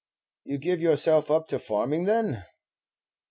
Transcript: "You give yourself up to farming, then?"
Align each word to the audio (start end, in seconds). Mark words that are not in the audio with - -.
"You 0.45 0.57
give 0.57 0.81
yourself 0.81 1.29
up 1.29 1.47
to 1.49 1.59
farming, 1.59 2.05
then?" 2.05 2.43